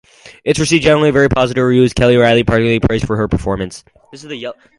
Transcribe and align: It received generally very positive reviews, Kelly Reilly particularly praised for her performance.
It 0.43 0.57
received 0.57 0.83
generally 0.83 1.11
very 1.11 1.29
positive 1.29 1.63
reviews, 1.63 1.93
Kelly 1.93 2.17
Reilly 2.17 2.43
particularly 2.43 2.79
praised 2.79 3.05
for 3.05 3.17
her 3.17 3.27
performance. 3.27 3.83